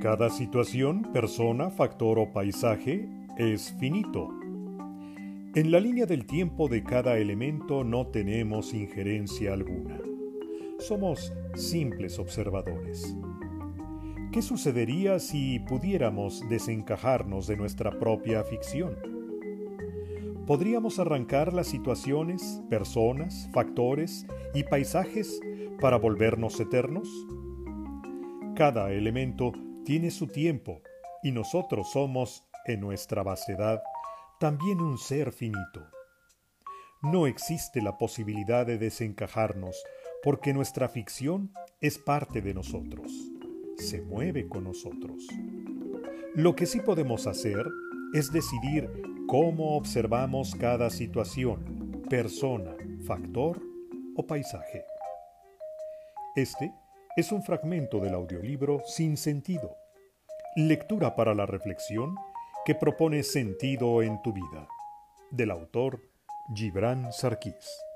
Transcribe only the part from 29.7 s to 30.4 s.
tiene su